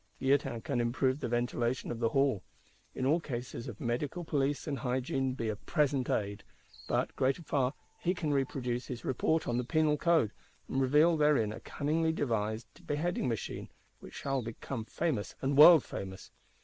Guillotin 0.19 0.61
can 0.61 0.81
improve 0.81 1.19
the 1.19 1.27
ventilation 1.29 1.91
of 1.91 1.99
the 1.99 2.09
Hall; 2.09 2.41
in 2.95 3.05
all 3.05 3.19
cases 3.19 3.67
of 3.67 3.79
medical 3.79 4.23
police 4.23 4.65
and 4.65 4.79
hygiène 4.79 5.37
be 5.37 5.47
a 5.47 5.55
present 5.55 6.09
aid: 6.09 6.43
but, 6.87 7.15
greater 7.15 7.43
far, 7.43 7.75
he 7.99 8.15
can 8.15 8.43
produce 8.47 8.87
his 8.87 9.05
"Report 9.05 9.47
on 9.47 9.57
the 9.59 9.63
Penal 9.63 9.97
Code;" 9.97 10.31
and 10.67 10.81
reveal 10.81 11.17
therein 11.17 11.51
a 11.53 11.59
cunningly 11.59 12.11
devised 12.11 12.87
Beheading 12.87 13.27
Machine, 13.27 13.69
which 13.99 14.15
shall 14.15 14.41
become 14.41 14.85
famous 14.85 15.35
and 15.39 15.55
world 15.55 15.83
famous. 15.83 16.31